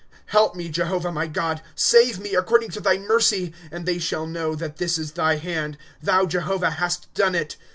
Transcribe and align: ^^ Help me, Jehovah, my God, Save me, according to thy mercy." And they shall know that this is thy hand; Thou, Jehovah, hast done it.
^^ 0.01 0.03
Help 0.31 0.55
me, 0.55 0.67
Jehovah, 0.67 1.11
my 1.11 1.27
God, 1.27 1.61
Save 1.75 2.17
me, 2.19 2.33
according 2.33 2.71
to 2.71 2.79
thy 2.79 2.97
mercy." 2.97 3.53
And 3.71 3.85
they 3.85 3.99
shall 3.99 4.25
know 4.25 4.55
that 4.55 4.77
this 4.77 4.97
is 4.97 5.11
thy 5.11 5.35
hand; 5.35 5.77
Thou, 6.01 6.25
Jehovah, 6.25 6.71
hast 6.71 7.13
done 7.13 7.35
it. 7.35 7.55